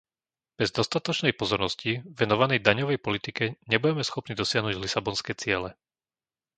Bez 0.59 0.71
dostatočnej 0.79 1.29
pozornosti 1.41 1.91
venovanej 2.19 2.59
daňovej 2.67 2.97
politike 3.05 3.45
nebudeme 3.71 4.01
schopní 4.05 4.33
dosiahnuť 4.41 4.75
lisabonské 4.85 5.31
ciele. 5.41 5.69